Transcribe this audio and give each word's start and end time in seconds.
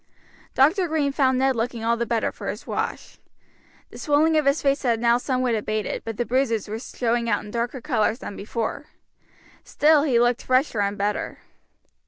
Dr. 0.55 0.87
Green 0.87 1.11
found 1.11 1.37
Ned 1.37 1.55
looking 1.55 1.83
all 1.83 1.95
the 1.95 2.07
better 2.07 2.31
for 2.31 2.47
his 2.47 2.65
wash. 2.65 3.19
The 3.91 3.99
swelling 3.99 4.35
of 4.35 4.47
his 4.47 4.59
face 4.63 4.81
had 4.81 4.99
now 4.99 5.19
somewhat 5.19 5.53
abated, 5.53 6.01
but 6.03 6.17
the 6.17 6.25
bruises 6.25 6.67
were 6.67 6.79
showing 6.79 7.29
out 7.29 7.45
in 7.45 7.51
darker 7.51 7.81
colors 7.81 8.17
than 8.17 8.35
before; 8.35 8.87
still 9.63 10.01
he 10.01 10.19
looked 10.19 10.41
fresher 10.41 10.81
and 10.81 10.97
better. 10.97 11.37